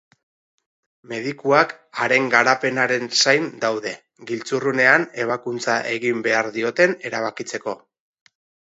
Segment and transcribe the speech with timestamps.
[1.11, 3.95] Medikuak haren garapenaren zain daude,
[4.33, 7.81] giltzurrunean ebakuntza egin behar dioten erabakitzeko.